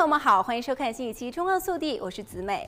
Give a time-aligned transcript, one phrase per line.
[0.00, 2.66] 朋友们好，欢迎收看新一期《中澳速递》，我是子美。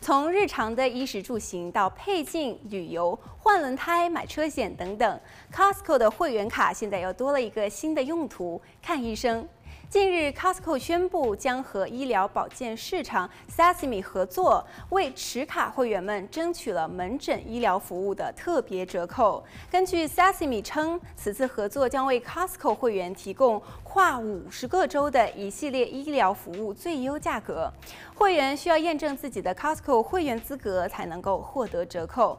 [0.00, 5.20] 从日常的衣食住行到配镜、旅游、换轮胎、买车险等等
[5.52, 9.46] ，Costco 的会员卡现在又多了一个新的用途——看医生。
[9.90, 19.42] 近日，Costco 宣布将和医疗保健市场 Sesame 合作，为持卡会员们争取了门诊医疗服务的特别折扣。
[19.68, 27.68] 根据 Sesame 称，此次合作将为 Costco 会员提供跨五十个州的一系列医疗服务最优价格。
[28.14, 32.38] 会员需要验证自己的 Costco 会员资格才能够获得折扣。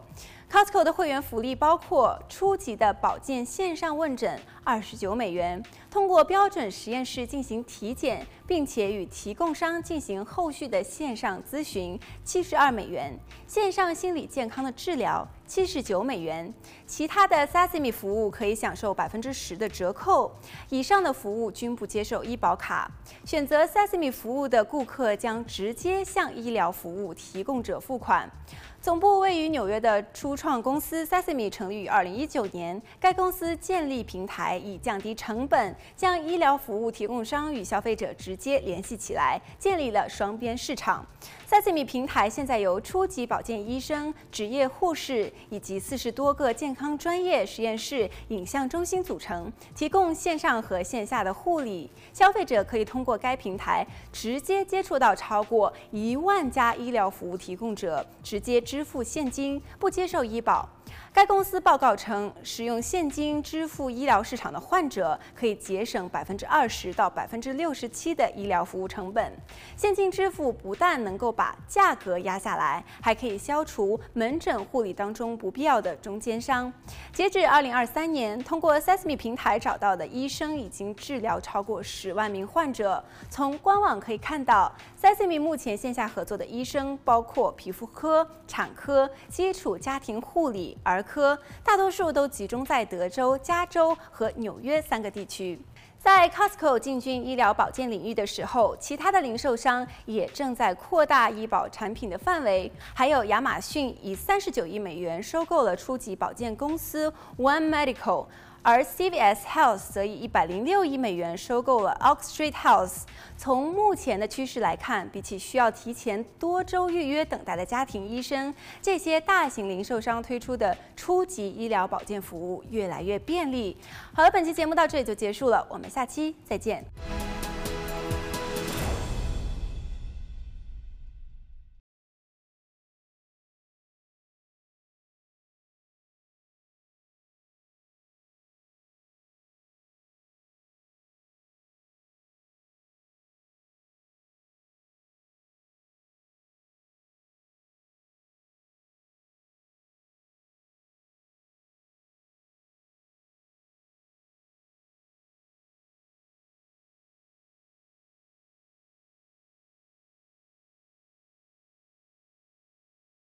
[0.51, 16.53] Costco 的会员福利包括初级的保健线上问诊二十九美元，通过标准实验室进行体检，并且与提供商进行后续的线上咨询七十二美元，线上心理健康的治疗七十九美元，
[16.87, 20.31] 其他的 Sesame 服务可以享受百分之十的折扣，
[20.69, 22.89] 以上的服务均不接受医保卡。
[23.25, 28.31] 选择 Sesame 服务的顾客将直接向医疗服务提供者付款。
[28.79, 32.81] 总部位于纽约的初创公司 Sesame 成立于二零一九年。
[32.99, 41.05] 该公司建立平台，以降低成本，将医疗服务提供商与消费者直接联系起来，建立了双边市场。
[41.47, 51.91] Sesame 平台现在由初级保健医生、职业护士以及四十多个健康专业实验室影像中心组成，提供线上和线下的护理。
[52.13, 58.61] 消费者可以通过该平台直接接触到超过一万家医疗服务提供者，直接。
[58.71, 60.69] 支付现金，不接受医保。
[61.13, 69.33] 该公司报告称，使用现金支付医疗市场的患者可以节省百分之二十到百分之六十七的医疗服务成本。
[69.75, 76.71] 现金支付不但能够把价格压下来，还可以消除门诊护理当中不必要的中间商。
[77.13, 83.03] 截至二零二三年，通过 Sesame 平台找到的医生已经治疗超过十万名患者。
[83.29, 84.71] 从官网可以看到
[85.01, 90.77] ，Sesame 目前线下合作的医生包括皮肤科、产科、基础家庭护理。
[90.83, 95.59] 儿科大多数都集中在德州、加州和纽约三个地区。
[96.03, 102.71] 在 Costco 进军医疗保健领域的时候，其他的零售商也正在扩大医保产品的范围。
[102.95, 108.25] 还有亚马逊以三十九亿美元收购了初级保健公司 One Medical。
[108.63, 113.03] 而 CVS Health 则以一百零六亿美元收购了 Oak Street Health。
[113.37, 123.75] 从目前的趋势来看，比起需要提前多周预约等待的家庭医生，这些大型零售商推出的初级医疗保健服务越来越便利。
[124.13, 126.85] 好了，本期节目到这里就结束了，我们下期再见。